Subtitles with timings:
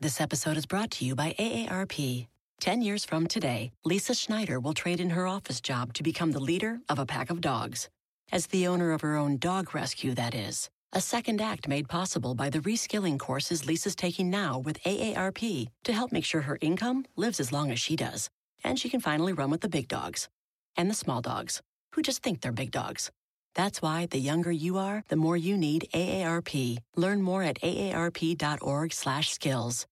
[0.00, 2.26] This episode is brought to you by AARP.
[2.60, 6.40] Ten years from today, Lisa Schneider will trade in her office job to become the
[6.40, 7.88] leader of a pack of dogs.
[8.32, 10.68] As the owner of her own dog rescue, that is.
[10.92, 15.92] A second act made possible by the reskilling courses Lisa's taking now with AARP to
[15.92, 18.28] help make sure her income lives as long as she does.
[18.62, 20.28] And she can finally run with the big dogs
[20.76, 21.62] and the small dogs
[21.94, 23.10] who just think they're big dogs.
[23.54, 26.78] That's why the younger you are, the more you need AARP.
[26.96, 29.86] Learn more at aarp.org/skills.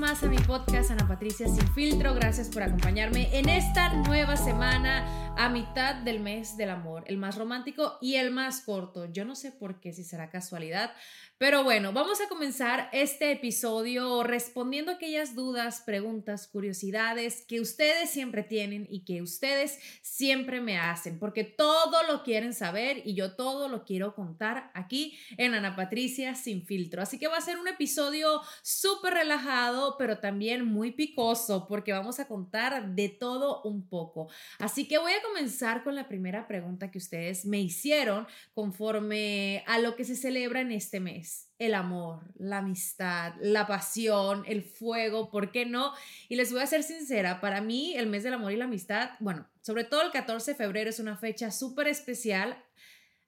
[0.00, 2.14] más a mi podcast Ana Patricia Sin Filtro.
[2.14, 7.36] Gracias por acompañarme en esta nueva semana a mitad del mes del amor, el más
[7.36, 9.12] romántico y el más corto.
[9.12, 10.92] Yo no sé por qué, si será casualidad,
[11.38, 18.42] pero bueno, vamos a comenzar este episodio respondiendo aquellas dudas, preguntas, curiosidades que ustedes siempre
[18.42, 23.68] tienen y que ustedes siempre me hacen, porque todo lo quieren saber y yo todo
[23.68, 27.00] lo quiero contar aquí en Ana Patricia sin filtro.
[27.00, 32.20] Así que va a ser un episodio súper relajado, pero también muy picoso, porque vamos
[32.20, 34.28] a contar de todo un poco.
[34.58, 39.78] Así que voy a comenzar con la primera pregunta que ustedes me hicieron conforme a
[39.78, 45.30] lo que se celebra en este mes el amor, la amistad, la pasión, el fuego,
[45.30, 45.92] ¿por qué no?
[46.30, 49.10] Y les voy a ser sincera, para mí el mes del amor y la amistad,
[49.20, 52.64] bueno, sobre todo el 14 de febrero es una fecha súper especial.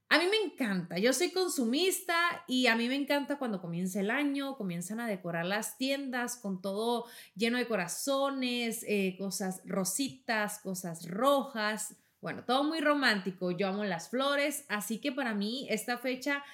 [0.09, 4.11] A mí me encanta, yo soy consumista y a mí me encanta cuando comienza el
[4.11, 11.09] año, comienzan a decorar las tiendas con todo lleno de corazones, eh, cosas rositas, cosas
[11.09, 16.45] rojas, bueno, todo muy romántico, yo amo las flores, así que para mí esta fecha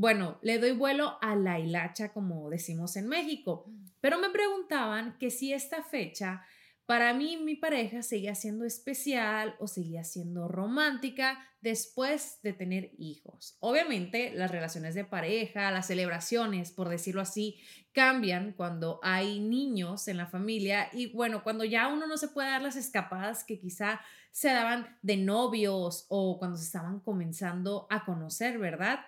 [0.00, 3.68] bueno, le doy vuelo a la hilacha, como decimos en México.
[4.00, 6.46] Pero me preguntaban que si esta fecha
[6.88, 13.58] para mí mi pareja seguía siendo especial o seguía siendo romántica después de tener hijos.
[13.60, 17.60] Obviamente las relaciones de pareja, las celebraciones, por decirlo así,
[17.92, 22.48] cambian cuando hay niños en la familia y bueno, cuando ya uno no se puede
[22.48, 24.00] dar las escapadas que quizá
[24.30, 29.00] se daban de novios o cuando se estaban comenzando a conocer, ¿verdad?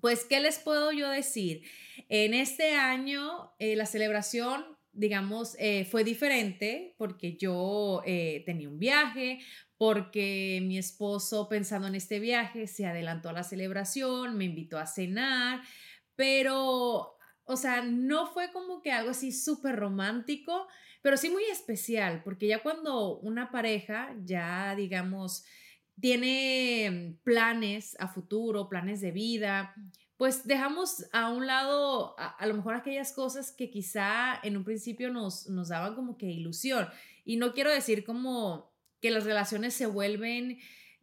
[0.00, 1.62] Pues, ¿qué les puedo yo decir?
[2.08, 8.78] En este año eh, la celebración, digamos, eh, fue diferente porque yo eh, tenía un
[8.78, 9.40] viaje,
[9.78, 14.86] porque mi esposo pensando en este viaje se adelantó a la celebración, me invitó a
[14.86, 15.62] cenar,
[16.14, 20.68] pero, o sea, no fue como que algo así súper romántico,
[21.00, 25.44] pero sí muy especial, porque ya cuando una pareja, ya digamos,
[26.00, 29.74] tiene planes a futuro, planes de vida,
[30.16, 35.10] pues dejamos a un lado a, lo mejor aquellas cosas que quizá en un principio
[35.10, 36.88] nos, nos daban como que ilusión.
[37.24, 40.58] Y no quiero decir como que las relaciones se vuelven,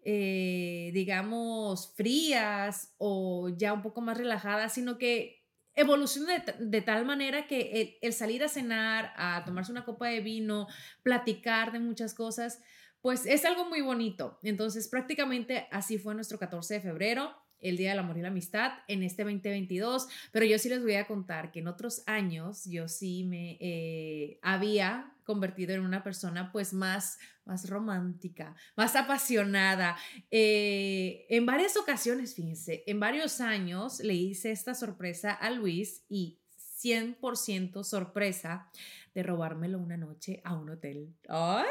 [0.06, 5.44] eh, digamos, frías o ya un poco más relajadas, sino que
[5.76, 10.22] evoluciona de, tal manera que el, el, salir a cenar, a tomarse una copa de
[10.22, 10.68] vino,
[11.04, 12.62] platicar de muchas cosas,
[13.02, 14.40] pues es algo muy bonito.
[14.44, 18.72] Entonces, prácticamente así fue nuestro 14 de febrero, el Día del Amor y la Amistad,
[18.88, 20.08] en este 2022.
[20.32, 24.40] Pero yo sí les voy a contar que en otros años yo sí me eh,
[24.42, 29.96] había convertido en una persona pues más, más romántica, más apasionada.
[30.32, 36.40] Eh, en varias ocasiones, fíjense, en varios años le hice esta sorpresa a Luis y
[36.82, 38.70] 100% sorpresa
[39.14, 41.14] de robármelo una noche a un hotel.
[41.28, 41.68] ¡Ay!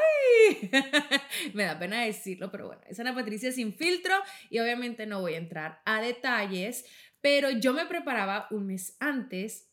[1.53, 4.13] Me da pena decirlo, pero bueno, es Ana Patricia sin filtro
[4.49, 6.85] y obviamente no voy a entrar a detalles,
[7.21, 9.69] pero yo me preparaba un mes antes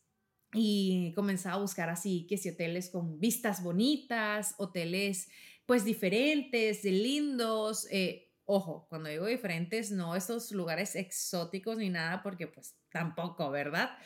[0.53, 5.29] y comenzaba a buscar así, que si hoteles con vistas bonitas, hoteles
[5.65, 12.47] pues diferentes, lindos, eh, Ojo, cuando digo diferentes, no estos lugares exóticos ni nada, porque
[12.47, 13.97] pues tampoco, ¿verdad?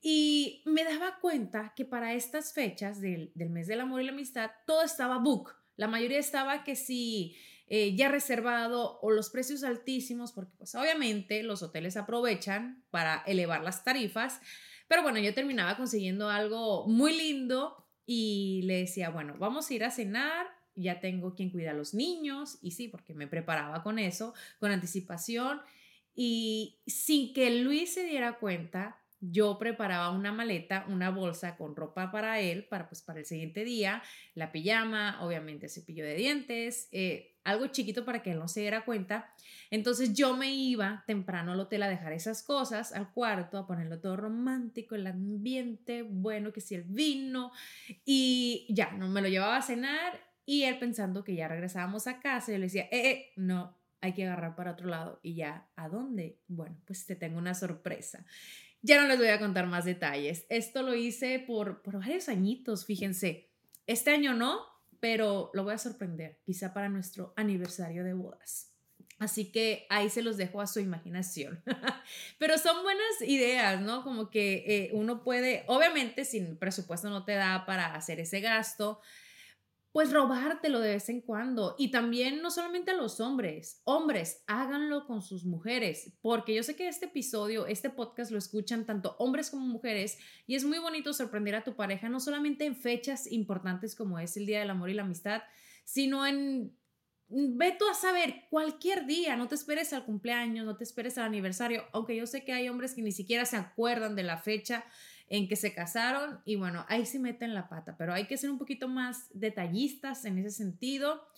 [0.00, 4.52] Y me daba cuenta que para estas fechas del, mes del amor y la amistad,
[4.68, 5.56] todo estaba book.
[5.78, 7.34] La mayoría estaba que sí,
[7.68, 13.62] eh, ya reservado o los precios altísimos, porque pues obviamente los hoteles aprovechan para elevar
[13.62, 14.42] las tarifas.
[14.88, 19.84] Pero bueno, yo terminaba consiguiendo algo muy lindo y le decía, bueno, vamos a ir
[19.84, 23.98] a cenar ya tengo quien cuida a los niños, y sí, porque me preparaba con
[23.98, 25.60] eso, con anticipación,
[26.14, 32.10] y sin que Luis se diera cuenta, yo preparaba una maleta, una bolsa con ropa
[32.10, 34.02] para él, para, pues, para el siguiente día,
[34.34, 38.84] la pijama, obviamente cepillo de dientes, eh, algo chiquito para que él no se diera
[38.84, 39.32] cuenta.
[39.70, 44.00] Entonces yo me iba temprano al hotel a dejar esas cosas al cuarto, a ponerlo
[44.00, 47.52] todo romántico, el ambiente, bueno, que si el vino,
[48.04, 52.20] y ya, no me lo llevaba a cenar y él pensando que ya regresábamos a
[52.20, 55.20] casa, yo le decía, eh, eh, no, hay que agarrar para otro lado.
[55.22, 56.38] Y ya, ¿a dónde?
[56.46, 58.24] Bueno, pues te tengo una sorpresa.
[58.82, 60.46] Ya no les voy a contar más detalles.
[60.48, 63.50] Esto lo hice por, por varios añitos, fíjense.
[63.86, 64.60] Este año no,
[65.00, 68.68] pero lo voy a sorprender, quizá para nuestro aniversario de bodas.
[69.18, 71.62] Así que ahí se los dejo a su imaginación.
[72.38, 74.04] Pero son buenas ideas, ¿no?
[74.04, 79.00] Como que eh, uno puede, obviamente, sin presupuesto no te da para hacer ese gasto,
[79.92, 81.74] pues robártelo de vez en cuando.
[81.78, 86.76] Y también no solamente a los hombres, hombres, háganlo con sus mujeres, porque yo sé
[86.76, 91.12] que este episodio, este podcast lo escuchan tanto hombres como mujeres y es muy bonito
[91.12, 94.90] sorprender a tu pareja, no solamente en fechas importantes como es el Día del Amor
[94.90, 95.42] y la Amistad,
[95.84, 96.76] sino en...
[97.30, 101.26] Ve tú a saber cualquier día, no te esperes al cumpleaños, no te esperes al
[101.26, 104.86] aniversario, aunque yo sé que hay hombres que ni siquiera se acuerdan de la fecha,
[105.28, 108.50] en que se casaron y bueno, ahí se meten la pata, pero hay que ser
[108.50, 111.28] un poquito más detallistas en ese sentido.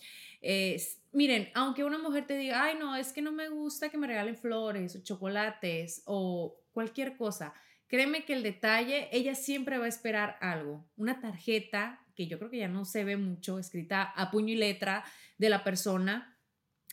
[1.11, 4.07] miren, aunque una mujer te diga, ay, no, es que no me gusta que me
[4.07, 7.53] regalen flores o chocolates o cualquier cosa,
[7.87, 12.49] créeme que el detalle, ella siempre va a esperar algo, una tarjeta que yo creo
[12.49, 15.03] que ya no se ve mucho, escrita a puño y letra
[15.37, 16.37] de la persona.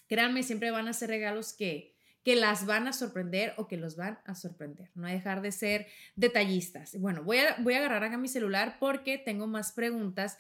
[0.09, 3.97] Créanme, siempre van a ser regalos que, que las van a sorprender o que los
[3.97, 4.91] van a sorprender.
[4.95, 5.87] No dejar de ser
[6.17, 6.99] detallistas.
[6.99, 10.37] Bueno, voy a, voy a agarrar acá mi celular porque tengo más preguntas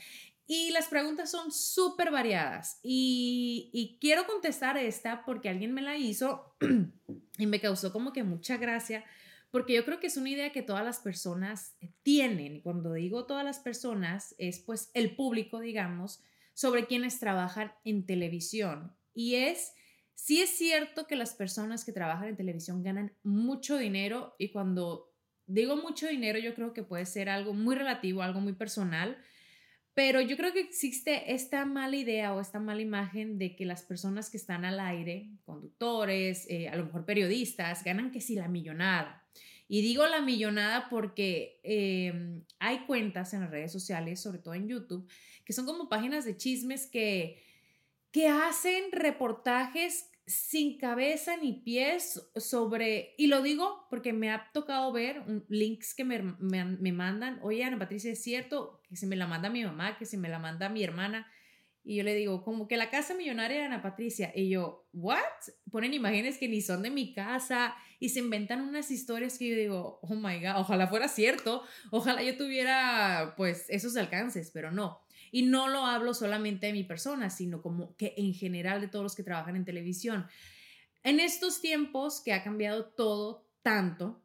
[0.46, 5.98] y las preguntas son súper variadas y, y, quiero contestar esta porque alguien me la
[5.98, 6.56] hizo
[7.38, 9.04] y me causó como que mucha gracia
[9.50, 13.26] porque yo creo que es una idea que todas las personas tienen y cuando digo
[13.26, 16.22] todas las personas es pues el público, digamos,
[16.54, 19.72] sobre quienes trabajan en televisión y es
[20.20, 25.14] Sí es cierto que las personas que trabajan en televisión ganan mucho dinero y cuando
[25.46, 29.16] digo mucho dinero yo creo que puede ser algo muy relativo, algo muy personal,
[29.94, 33.84] pero yo creo que existe esta mala idea o esta mala imagen de que las
[33.84, 38.48] personas que están al aire, conductores, eh, a lo mejor periodistas, ganan que si la
[38.48, 39.24] millonada.
[39.68, 44.66] Y digo la millonada porque em, hay cuentas en las redes sociales, sobre todo en
[44.66, 45.08] YouTube,
[45.44, 47.47] que son como páginas de chismes que
[48.10, 54.92] que hacen reportajes sin cabeza ni pies sobre, y lo digo porque me ha tocado
[54.92, 59.26] ver links que me, me, mandan, oye Ana Patricia, es cierto que se me la
[59.26, 61.26] manda mi mamá, que se me la manda mi hermana,
[61.82, 65.22] y yo le digo, como que la casa millonaria de Ana Patricia, y yo, ¿what?
[65.70, 69.56] Ponen imágenes que ni son de mi casa y se inventan unas historias que yo
[69.56, 75.00] digo, oh my god, ojalá fuera cierto, ojalá yo tuviera pues esos alcances, pero no.
[75.30, 79.02] Y no lo hablo solamente de mi persona, sino como que en general de todos
[79.02, 80.26] los que trabajan en televisión.
[81.02, 84.24] En estos tiempos que ha cambiado todo tanto,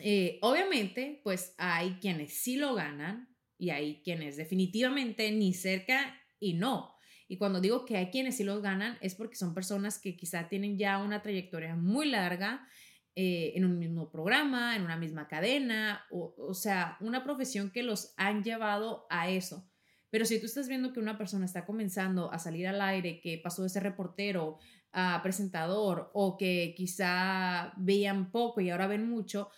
[0.00, 6.54] eh, obviamente, pues hay quienes sí lo ganan y hay quienes definitivamente ni cerca y
[6.54, 6.94] no.
[7.28, 10.48] Y cuando digo que hay quienes sí los ganan es porque son personas que quizá
[10.48, 12.66] tienen ya una trayectoria muy larga
[13.16, 17.82] eh, en un mismo programa, en una misma cadena, o, o sea, una profesión que
[17.82, 19.70] los han llevado a eso.
[20.14, 23.36] Pero si tú estás viendo que una persona está comenzando a salir al aire, que
[23.36, 24.58] pasó de ser reportero
[24.92, 29.50] a presentador o que quizá veían poco y ahora ven mucho,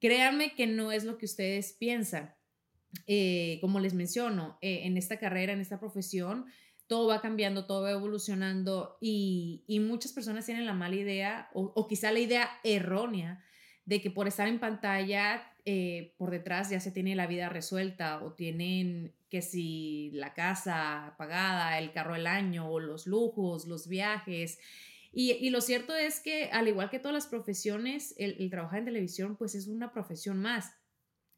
[0.00, 2.34] créanme que no es lo que ustedes piensan.
[3.06, 6.46] Eh, como les menciono, eh, en esta carrera, en esta profesión,
[6.86, 11.86] todo va cambiando, todo va evolucionando y, muchas personas tienen la mala idea o, o,
[11.86, 13.44] quizá la idea errónea
[13.84, 18.24] de que por estar en pantalla eh, por detrás ya se tiene la vida resuelta
[18.24, 23.86] o tienen que si la casa pagada, el carro del año o los lujos, los
[23.86, 24.58] viajes.
[25.12, 28.86] Y, lo cierto es que al igual que todas las profesiones, el, el trabajar en
[28.86, 30.72] televisión pues es una profesión más,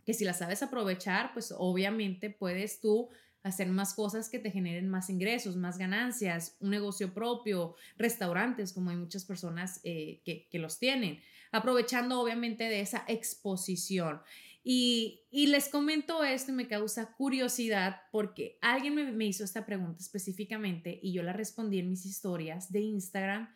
[0.07, 3.09] que si la sabes aprovechar pues obviamente puedes tú
[3.43, 8.91] hacer más cosas que te generen más ingresos, más ganancias, un negocio propio, restaurantes, como
[8.91, 11.21] hay muchas personas eh, que, los tienen
[11.53, 14.21] aprovechando obviamente de esa exposición.
[14.63, 21.01] Y, les comento esto y me causa curiosidad porque alguien me, hizo esta pregunta específicamente
[21.03, 23.49] y yo la respondí en mis historias de Instagram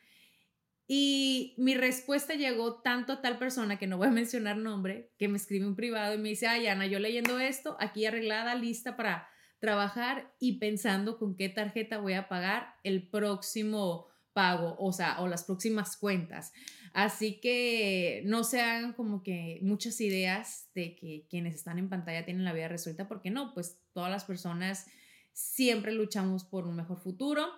[0.86, 5.28] y mi respuesta llegó tanto a tal persona que no voy a mencionar nombre, que
[5.28, 8.96] me escribe un privado y me dice, ay Ana, yo leyendo esto, aquí arreglada, lista
[8.96, 9.28] para
[9.64, 15.26] trabajar y pensando con qué tarjeta voy a pagar el próximo pago, o sea, o
[15.26, 16.52] las próximas cuentas.
[16.92, 22.26] Así que no se hagan como que muchas ideas de que quienes están en pantalla
[22.26, 24.86] tienen la vida resuelta, porque no, pues todas las personas
[25.32, 27.48] siempre luchamos por un mejor futuro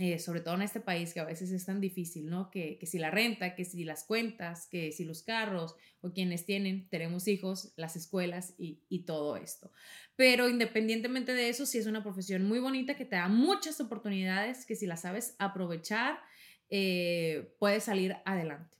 [0.00, 2.50] eh, sobre todo en este país que a veces es tan difícil, ¿no?
[2.50, 6.46] Que, que, si la renta, que si las cuentas, que si los carros o quienes
[6.46, 9.70] tienen, tenemos hijos, las escuelas y, y todo esto.
[10.16, 14.66] Pero independientemente de eso, sí es una profesión muy bonita que te da muchas oportunidades
[14.66, 16.18] que si las sabes aprovechar,
[16.70, 18.79] eh, puedes salir adelante.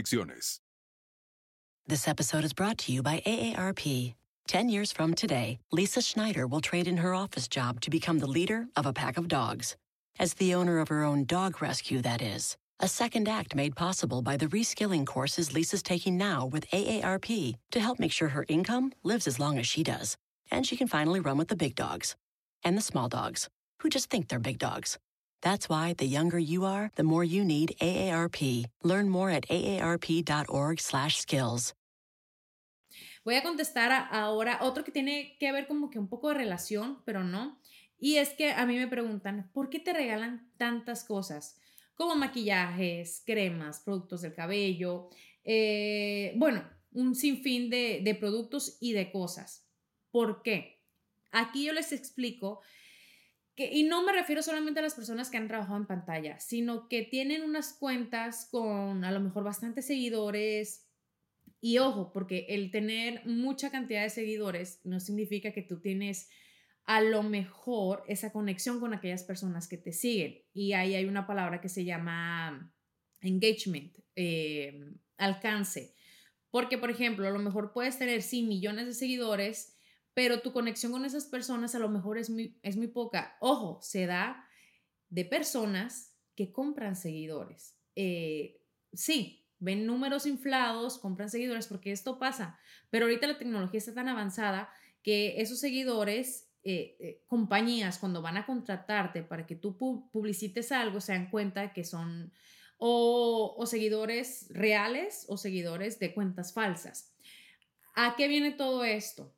[1.87, 4.15] This episode is brought to you by AARP.
[4.47, 8.27] Ten years from today, Lisa Schneider will trade in her office job to become the
[8.27, 9.75] leader of a pack of dogs.
[10.19, 12.57] As the owner of her own dog rescue, that is.
[12.79, 17.79] A second act made possible by the reskilling courses Lisa's taking now with AARP to
[17.79, 20.17] help make sure her income lives as long as she does.
[20.49, 22.15] And she can finally run with the big dogs
[22.63, 23.49] and the small dogs
[23.81, 24.97] who just think they're big dogs.
[25.41, 28.65] That's why the younger you are, the more you need AARP.
[28.83, 31.73] Learn more at aarp.org/skills.
[33.23, 37.03] Voy a contestar ahora otro que tiene que ver como que un poco de relación,
[37.05, 37.61] pero no.
[37.99, 41.59] Y es que a mí me preguntan, ¿por qué te regalan tantas cosas?
[41.93, 45.09] Como maquillajes, cremas, productos del cabello,
[45.43, 49.67] eh, bueno, un sinfín de, de productos y de cosas.
[50.09, 50.81] ¿Por qué?
[51.31, 52.61] Aquí yo les explico
[53.57, 57.03] y no me refiero solamente a las personas que han trabajado en pantalla, sino que
[57.03, 60.87] tienen unas cuentas con a lo mejor bastantes seguidores.
[61.59, 66.29] Y ojo, porque el tener mucha cantidad de seguidores no significa que tú tienes
[66.85, 70.41] a lo mejor esa conexión con aquellas personas que te siguen.
[70.53, 72.73] Y ahí hay una palabra que se llama
[73.21, 75.93] engagement, eh, alcance.
[76.49, 79.70] Porque, por ejemplo, a lo mejor puedes tener, sí, millones de seguidores,
[80.13, 83.37] pero tu conexión con esas personas a lo mejor es muy, es muy poca.
[83.39, 84.47] Ojo, se da
[85.09, 87.77] de personas que compran seguidores.
[87.95, 88.61] Eh,
[88.93, 94.07] sí, ven números inflados, compran seguidores porque esto pasa, pero ahorita la tecnología está tan
[94.07, 94.69] avanzada
[95.03, 99.77] que esos seguidores, eh, eh, compañías, cuando van a contratarte para que tú
[100.11, 102.31] publicites algo, se dan cuenta que son
[102.83, 107.13] o seguidores reales o seguidores de cuentas falsas.
[107.93, 109.35] ¿A qué viene todo esto?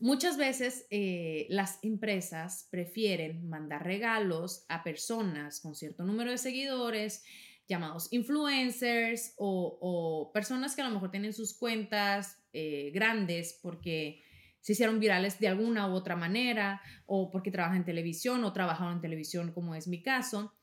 [0.00, 7.24] Muchas veces eh, las empresas prefieren mandar regalos a personas con cierto número de seguidores,
[7.68, 14.22] llamados influencers o, personas que a lo mejor tienen sus cuentas eh, grandes porque
[14.60, 18.94] se hicieron virales de alguna u otra manera o porque trabajan en televisión o trabajaron
[18.94, 20.54] en televisión como es mi caso.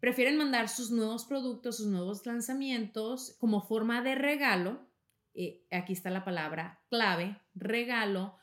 [0.00, 4.86] Prefieren mandar sus nuevos productos, sus nuevos lanzamientos como forma de regalo.
[5.34, 8.36] Eh, aquí está la palabra clave, regalo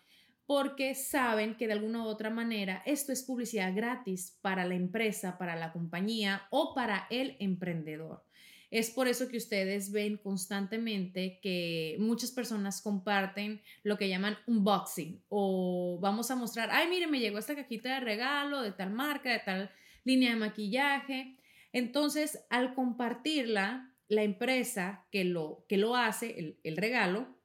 [0.51, 5.37] porque saben que de alguna u otra manera esto es publicidad gratis para la empresa,
[5.37, 8.25] para la compañía o para el emprendedor.
[8.69, 15.23] Es por eso que ustedes ven constantemente que muchas personas comparten lo que llaman unboxing
[15.29, 19.31] o vamos a mostrar, ay, mire, me llegó esta cajita de regalo de tal marca,
[19.31, 19.71] de tal
[20.03, 21.37] línea de maquillaje.
[21.71, 27.40] Entonces, al compartirla, la empresa que lo, que lo hace, el, el regalo,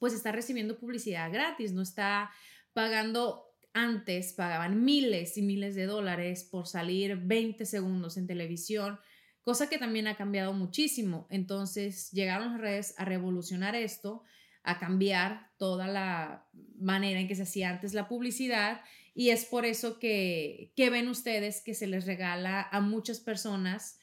[0.00, 2.32] pues está recibiendo publicidad gratis, no está
[2.72, 8.98] pagando antes pagaban miles y miles de dólares por salir 20 segundos en televisión,
[9.42, 11.28] cosa que también ha cambiado muchísimo.
[11.30, 14.24] Entonces llegaron las redes a revolucionar esto,
[14.64, 18.82] a cambiar toda la manera en que se hacía antes la publicidad
[19.14, 23.99] y es por eso que, que ven ustedes que se les regala a muchas personas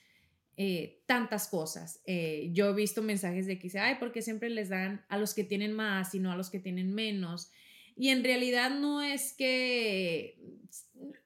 [0.60, 2.02] eh, tantas cosas.
[2.08, 5.36] Eh, yo he visto mensajes de que dice, ay, porque siempre les dan a los
[5.36, 7.52] que tienen más y no a los que tienen menos.
[7.96, 10.40] Y en realidad no es que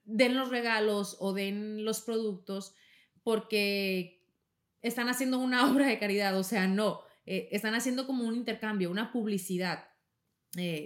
[0.04, 2.76] den los regalos o den los productos
[3.24, 4.22] porque
[4.82, 8.92] están haciendo una obra de caridad, o sea, no, eh, están haciendo como un intercambio,
[8.92, 9.88] una publicidad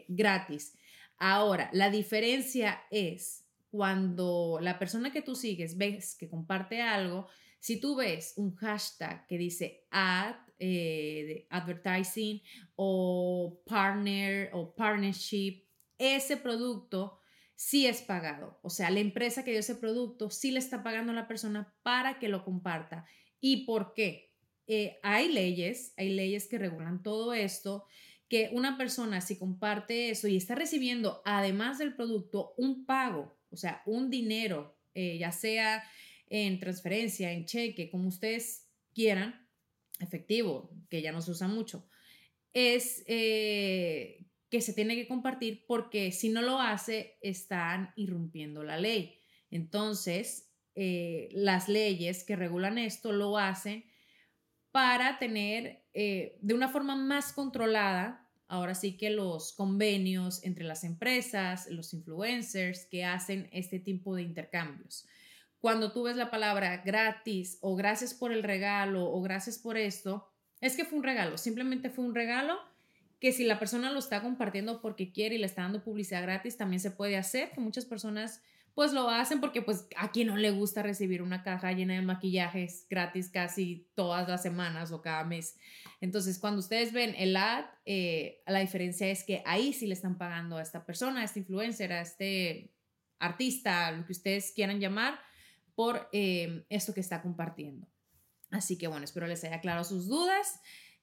[0.08, 0.76] gratis.
[1.18, 7.28] Ahora, la diferencia es cuando la persona que tú sigues ves que comparte algo,
[7.60, 12.42] si tú ves un hashtag que dice ad, eh, advertising
[12.76, 15.66] o partner o partnership,
[15.98, 17.20] ese producto
[17.56, 18.60] sí es pagado.
[18.62, 21.74] O sea, la empresa que dio ese producto sí le está pagando a la persona
[21.84, 23.06] para que lo comparta.
[23.40, 24.34] ¿Y por qué?
[24.68, 27.86] Eh, hay leyes, hay leyes que regulan todo esto,
[28.28, 33.58] que una persona si comparte eso y está recibiendo, además del producto, un pago, o
[33.58, 35.84] sea, un dinero, eh, ya sea
[36.28, 39.48] en transferencia, en cheque, como ustedes quieran,
[40.00, 41.88] efectivo, que ya no se usa mucho,
[42.54, 48.78] es eh, que se tiene que compartir porque si no lo hace, están irrumpiendo la
[48.78, 49.20] ley.
[49.52, 53.86] Entonces, eh, las leyes que regulan esto lo hacen
[54.72, 60.84] para tener eh, de una forma más controlada, ahora sí que los convenios entre las
[60.84, 65.08] empresas, los influencers que hacen este tipo de intercambios.
[65.66, 70.30] Cuando tú ves la palabra gratis o gracias por el regalo o gracias por esto,
[70.62, 72.60] es que fue un regalo, simplemente fue un regalo
[73.20, 76.56] que si la persona lo está compartiendo porque quiere y le está dando publicidad gratis,
[76.56, 78.44] también se puede hacer, que muchas personas
[78.76, 82.04] pues lo hacen porque pues a quien no le gusta recibir una caja llena de
[82.04, 85.58] maquillajes gratis casi todas las semanas o cada mes.
[86.00, 90.20] Entonces, cuando ustedes ven el ad, eh, la diferencia es que ahí sí le están
[90.20, 92.72] pagando a esta persona, a este influencer, a este
[93.18, 95.20] artista, lo que ustedes quieran llamar,
[95.76, 97.88] por eh, esto que está compartiendo.
[98.52, 100.60] Así que bueno, espero les haya aclarado sus dudas.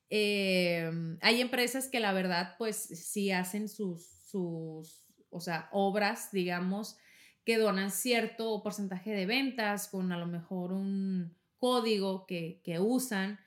[0.08, 6.96] Em, hay empresas que la verdad, pues sí hacen sus, sus, o sea, obras, digamos,
[7.44, 13.38] que donan cierto porcentaje de ventas con a lo mejor un código que, que usan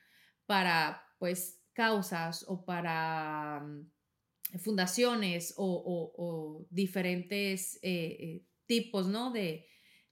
[0.46, 9.30] para, pues, causas o para mm, fundaciones o, diferentes eh, eh, tipos, ¿no?
[9.30, 9.66] De,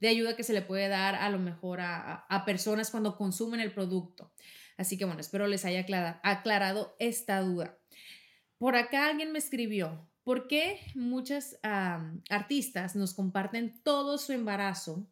[0.05, 3.61] de, ayuda que se le puede dar a lo mejor a, a personas cuando consumen
[3.61, 4.33] el producto.
[4.77, 5.87] Así que bueno, espero les haya
[6.23, 7.79] aclarado esta duda.
[8.59, 15.09] Por acá alguien me escribió, ¿por qué muchas artistas nos comparten todo su embarazo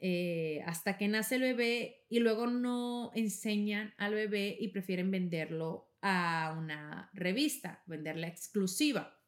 [0.00, 5.90] eh, hasta que nace el bebé y luego no enseñan al bebé y prefieren venderlo
[6.02, 9.18] a una revista, venderla exclusiva?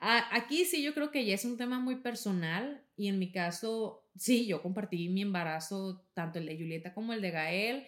[0.00, 4.10] aquí sí yo creo que ya es un tema muy personal y en mi caso,
[4.16, 7.86] sí, yo compartí mi embarazo, tanto el de Julieta como el de Gael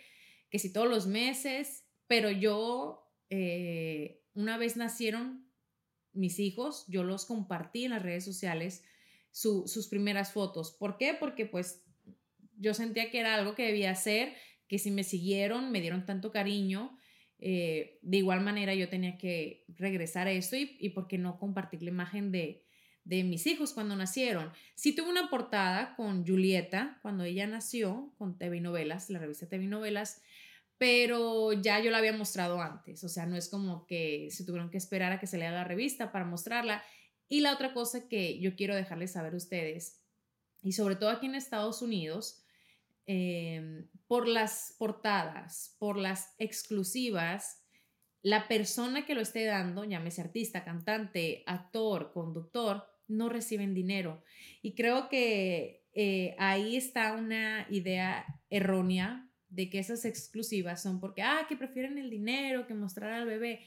[0.50, 5.48] que si todos los meses, pero yo, eh, una vez nacieron
[6.12, 8.84] mis hijos, yo los compartí en las redes sociales,
[9.32, 10.72] sus primeras fotos.
[10.72, 11.14] ¿Por qué?
[11.14, 11.84] Porque pues
[12.56, 14.34] yo sentía que era algo que debía hacer,
[14.66, 16.98] que si me siguieron, me dieron tanto cariño,
[17.38, 21.38] eh, de igual manera yo tenía que regresar a eso y, y por qué no
[21.38, 22.66] compartir la imagen de,
[23.10, 24.52] de mis hijos cuando nacieron.
[24.76, 29.66] Sí tuve una portada con Julieta cuando ella nació, con TV Novelas, la revista TV
[29.66, 30.22] Novelas,
[30.78, 34.70] pero ya yo la había mostrado antes, o sea, no es como que se tuvieron
[34.70, 36.84] que esperar a que se lea la revista para mostrarla.
[37.28, 40.00] Y la otra cosa que yo quiero dejarles saber a ustedes,
[40.62, 42.44] y sobre todo aquí en Estados Unidos,
[43.06, 47.64] em, por las portadas, por las exclusivas,
[48.22, 54.22] la persona que lo esté dando, llámese artista, cantante, actor, conductor, no reciben dinero.
[54.62, 61.22] Y creo que eh, ahí está una idea errónea de que esas exclusivas son porque,
[61.22, 63.66] ah, que prefieren el dinero que mostrar al bebé.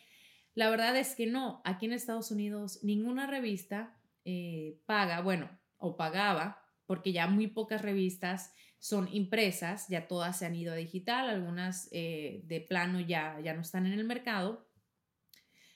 [0.55, 5.97] La verdad es que no, aquí en Estados Unidos ninguna revista eh, paga, bueno, o
[5.97, 11.29] pagaba, porque ya muy pocas revistas son impresas, ya todas se han ido a digital,
[11.29, 14.67] algunas eh, de plano ya, ya no están en el mercado.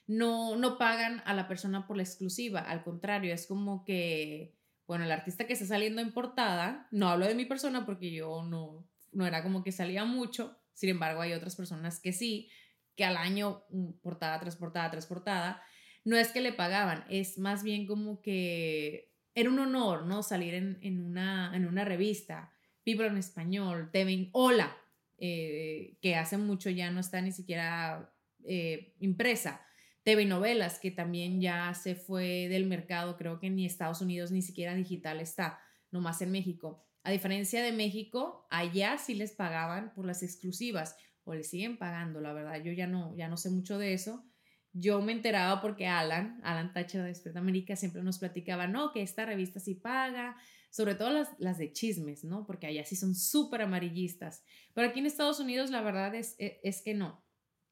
[0.07, 4.55] No, no pagan a la persona por la exclusiva, al contrario, es como que,
[4.87, 8.43] bueno, el artista que está saliendo en portada, no hablo de mi persona porque yo
[8.43, 12.49] no, no era como que salía mucho, sin embargo hay otras personas que sí,
[12.95, 15.61] que al año mm, portada tras portada tras portada,
[16.05, 20.23] no es que le pagaban, es más bien como que era un honor, ¿no?
[20.23, 24.75] Salir en, una, en una revista, People en español, TV, Hola,
[25.17, 28.09] eh, que hace mucho ya no está ni siquiera
[28.45, 29.61] eh, impresa.
[30.07, 34.41] TV novelas, que también ya se fue del mercado, creo que ni Estados Unidos ni
[34.41, 35.59] siquiera digital está,
[35.91, 36.87] nomás en México.
[37.03, 42.21] A diferencia de México, allá sí les pagaban por las exclusivas o les siguen pagando,
[42.21, 42.63] la verdad.
[42.63, 44.23] Yo ya no, ya no sé mucho de eso.
[44.71, 49.01] Yo me enteraba porque Alan, Alan Thatcher de Despierta América, siempre nos platicaba, no, que
[49.01, 50.37] esta revista sí paga,
[50.69, 52.45] sobre todo las, las de chismes, ¿no?
[52.45, 54.45] Porque allá sí son súper amarillistas.
[54.73, 57.26] Pero aquí en Estados Unidos la verdad es, es, es que no.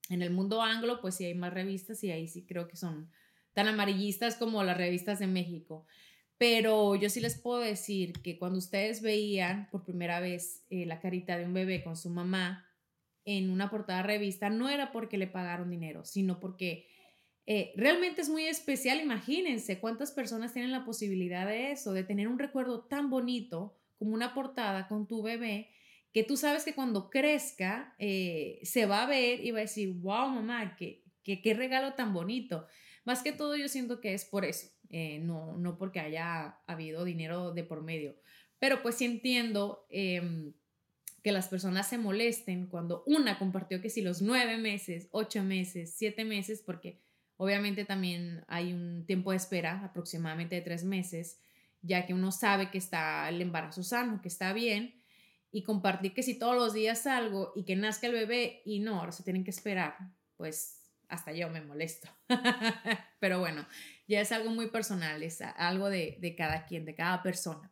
[0.09, 3.09] En el mundo anglo, pues sí hay más revistas y ahí sí creo que son
[3.53, 5.85] tan amarillistas como las revistas de México.
[6.37, 10.99] Pero yo sí les puedo decir que cuando ustedes veían por primera vez eh, la
[10.99, 12.67] carita de un bebé con su mamá
[13.23, 16.87] en una portada revista, no era porque le pagaron dinero, sino porque
[17.47, 22.27] Eh, realmente es muy especial, imagínense cuántas personas tienen la posibilidad de eso, de tener
[22.27, 25.69] un recuerdo tan bonito como una portada con tu bebé,
[26.15, 29.93] que tú sabes que cuando crezca eh, se va a ver y va a decir,
[29.95, 32.65] wow, mamá, qué, qué, regalo tan bonito.
[33.03, 37.03] Más que todo yo siento que es por eso, eh, no, no porque haya habido
[37.03, 38.15] dinero de por medio.
[38.59, 40.53] Pero pues sí entiendo em,
[41.21, 45.95] que las personas se molesten cuando una compartió que si los nueve meses, ocho meses,
[45.97, 47.03] siete meses, porque
[47.37, 51.41] Obviamente también hay un tiempo de espera, aproximadamente de tres meses,
[51.81, 54.95] ya que uno sabe que está el embarazo sano, que está bien,
[55.55, 58.99] y compartir que si todos los días salgo y que nazca el bebé y no,
[58.99, 59.95] ahora se tienen que esperar,
[60.35, 62.09] pues hasta yo me molesto.
[63.21, 63.65] Pero bueno,
[64.05, 67.71] ya es algo muy personal, es algo de, de cada quien, de cada persona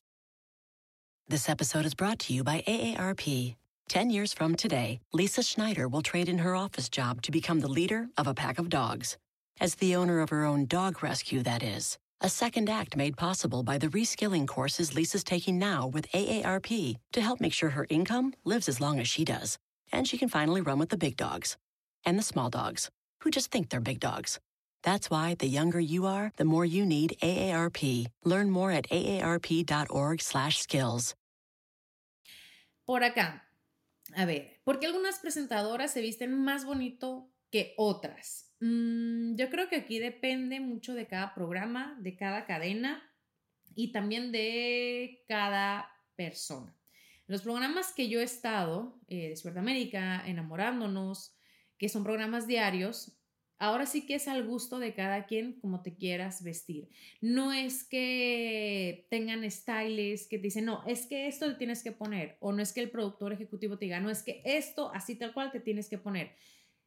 [1.27, 3.55] This episode is brought to you by AARP.
[3.87, 7.69] Ten years from today, Lisa Schneider will trade in her office job to become the
[7.69, 9.17] leader of a pack of dogs.
[9.59, 11.97] As the owner of her own dog rescue, that is.
[12.19, 17.21] A second act made possible by the reskilling courses Lisa's taking now with AARP to
[17.21, 19.57] help make sure her income lives as long as she does.
[19.91, 21.55] And she can finally run with the big dogs
[22.05, 22.89] and the small dogs
[23.23, 24.39] who just think they're big dogs.
[24.83, 28.07] That's why the younger you are, the more you need AARP.
[28.25, 31.15] Learn more at aarp.org/skills.
[32.85, 33.43] Por acá,
[34.15, 38.53] a ver, ¿por qué algunas presentadoras se visten más bonito que otras?
[38.59, 43.01] Mm, yo creo que aquí depende mucho de cada programa, de cada cadena
[43.75, 46.75] y también de cada persona.
[47.27, 51.37] los programas que yo he estado, eh, Despierta América, Enamorándonos,
[51.77, 53.20] que son programas diarios,
[53.61, 56.89] Ahora sí que es al gusto de cada quien como te quieras vestir.
[57.21, 61.91] No es que tengan styles que te dicen, no, es que esto te tienes que
[61.91, 62.37] poner.
[62.39, 65.35] O no es que el productor ejecutivo te diga, no, es que esto así tal
[65.35, 66.31] cual te tienes que poner.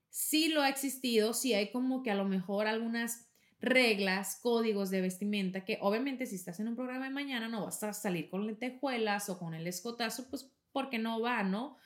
[0.08, 5.00] Sí lo ha existido, sí hay como que a lo mejor algunas reglas, códigos de
[5.00, 8.48] vestimenta que obviamente si estás en un programa de mañana no vas a salir con
[8.48, 11.76] lentejuelas o con el escotazo, pues porque no va, ¿no?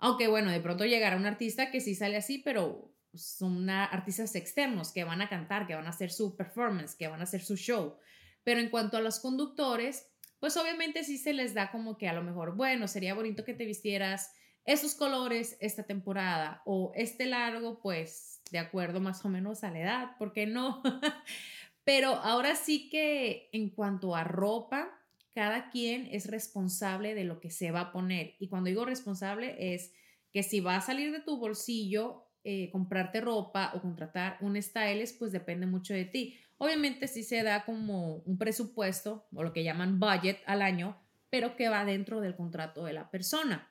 [0.00, 4.92] Aunque bueno, de pronto llegará un artista que sí sale así, pero son artistas externos
[4.92, 7.56] que van a cantar, que van a hacer su performance, que van a hacer su
[7.56, 7.96] show.
[8.44, 10.08] Pero en cuanto a los conductores,
[10.40, 13.54] pues obviamente sí se les da como que a lo mejor, bueno, sería bonito que
[13.54, 14.32] te vistieras
[14.64, 19.80] esos colores esta temporada o este largo, pues de acuerdo más o menos a la
[19.80, 20.82] edad, ¿por qué no?
[21.84, 24.90] Pero ahora sí que en cuanto a ropa,
[25.34, 28.34] cada quien es responsable de lo que se va a poner.
[28.38, 29.92] Y cuando digo responsable es
[30.32, 35.18] que si va a salir de tu bolsillo eh, comprarte ropa o contratar un stylist,
[35.18, 36.36] pues depende mucho de ti.
[36.58, 41.00] Obviamente sí se da como un presupuesto o lo que llaman budget al año,
[41.30, 43.70] pero que va dentro del contrato de la persona,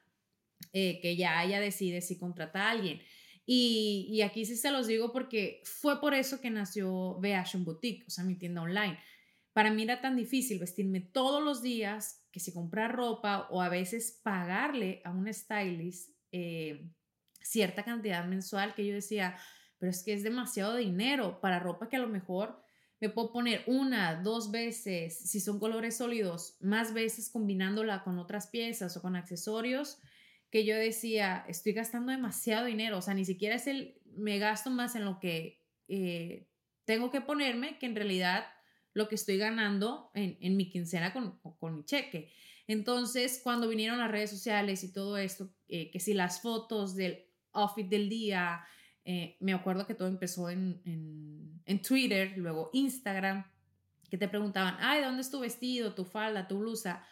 [0.74, 3.02] eh, que ya ella decide si contrata a alguien.
[3.46, 8.06] Y, y, aquí sí se los digo porque fue por eso que nació Beation Boutique,
[8.08, 8.98] o sea, mi tienda online.
[9.54, 13.68] Para mí era tan difícil vestirme todos los días que si comprar ropa o a
[13.68, 16.90] veces pagarle a un stylist eh,
[17.42, 19.38] cierta cantidad mensual que yo decía,
[19.78, 22.62] pero es que es demasiado dinero para ropa que a lo mejor
[23.00, 28.48] me puedo poner una, dos veces, si son colores sólidos, más veces combinándola con otras
[28.48, 29.98] piezas o con accesorios,
[30.52, 34.70] que yo decía, estoy gastando demasiado dinero, o sea, ni siquiera es el, me gasto
[34.70, 36.48] más en lo que eh,
[36.86, 38.46] tengo que ponerme que en realidad
[38.94, 42.32] lo que estoy ganando en, mi quincena con, con, mi cheque.
[42.68, 47.26] Entonces, cuando vinieron las redes sociales y todo esto, eh, que si las fotos del
[47.54, 48.62] outfit del día.
[49.04, 50.82] Eh, me acuerdo que todo empezó en,
[51.66, 53.46] en, Twitter, luego Instagram,
[54.10, 57.06] que te preguntaban, ay, ¿dónde es tu vestido, tu falda, tu blusa?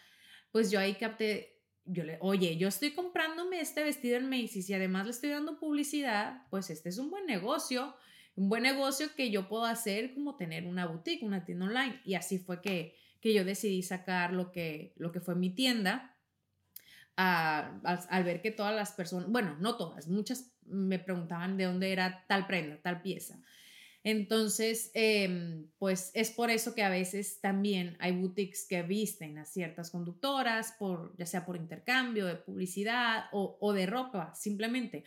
[0.52, 4.74] Pues yo ahí capté, yo le, oye, yo estoy comprándome este vestido en Macy's y
[4.74, 7.96] además le estoy dando publicidad, pues este es un buen negocio,
[8.36, 12.02] un buen negocio que yo puedo hacer como tener una boutique, una tienda online.
[12.06, 16.16] Y así fue que, que yo decidí sacar lo que, lo que fue mi tienda
[17.20, 22.26] al, ver que todas las personas, bueno, no todas, muchas me preguntaban de dónde era
[22.28, 23.42] tal prenda, tal pieza.
[24.04, 29.46] Entonces, em, pues es por eso que a veces también hay boutiques que visten a
[29.46, 35.04] ciertas conductoras, por, ya sea por intercambio de publicidad o, o de ropa, simplemente.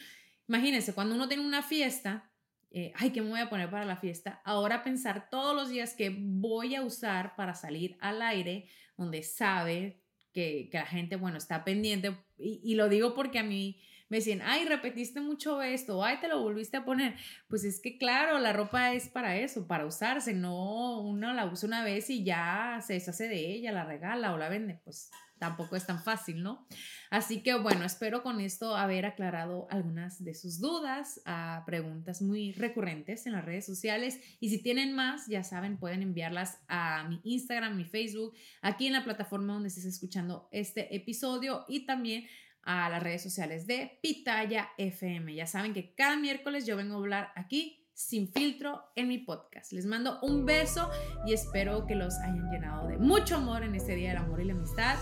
[0.46, 2.29] Imagínense, cuando uno tiene una fiesta
[2.75, 4.40] eh, ay, ¿qué me voy a poner para la fiesta?
[4.44, 10.02] Ahora pensar todos los días que voy a usar para salir al aire, donde sabe
[10.33, 12.16] que, la gente, bueno, está pendiente.
[12.38, 16.40] Y, lo digo porque a mí me decían, ay, repetiste mucho esto, ay, te lo
[16.42, 17.14] volviste a poner.
[17.49, 21.66] Pues es que claro, la ropa es para eso, para usarse, no uno la usa
[21.66, 24.81] una vez y ya se deshace de ella, la regala o la vende.
[24.85, 25.11] Pues
[25.42, 26.68] tampoco es tan fácil, ¿no?
[27.11, 32.52] Así que bueno, espero con esto haber aclarado algunas de sus dudas, a preguntas muy
[32.52, 37.20] recurrentes en las redes sociales y si tienen más, ya saben, pueden enviarlas a mi
[37.24, 42.24] Instagram, mi Facebook, aquí en la plataforma donde estés escuchando este episodio y también
[42.62, 45.35] a las redes sociales de Pitaya FM.
[45.35, 49.72] Ya saben que cada miércoles yo vengo a hablar aquí sin filtro en mi podcast.
[49.72, 50.88] Les mando un beso
[51.26, 54.44] y espero que los hayan llenado de mucho amor en este Día del Amor y
[54.44, 54.96] la Amistad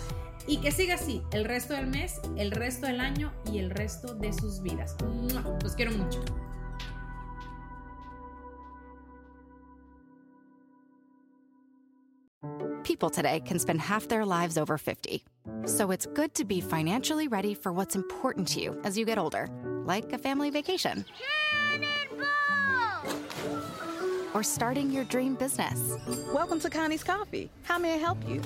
[0.51, 4.15] y que siga así el resto del mes, el resto del año y el resto
[4.15, 4.97] de sus vidas.
[5.63, 6.21] Los quiero mucho.
[12.83, 15.23] People today can spend half their lives over 50.
[15.67, 19.19] So it's good to be financially ready for what's important to you as you get
[19.19, 19.49] older,
[19.87, 21.05] like a family vacation.
[24.35, 25.97] Or starting your dream business.
[26.33, 27.51] Welcome to Connie's Coffee.
[27.63, 28.41] How may I help you?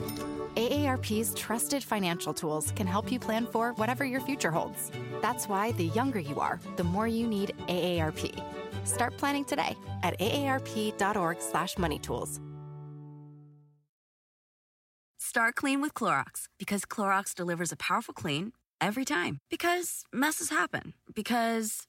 [0.57, 4.90] AARP's trusted financial tools can help you plan for whatever your future holds.
[5.20, 8.40] That's why the younger you are, the more you need AARP.
[8.85, 12.40] Start planning today at aarp.org/moneytools.
[15.18, 19.40] Start clean with Clorox because Clorox delivers a powerful clean every time.
[19.51, 20.94] Because messes happen.
[21.12, 21.88] Because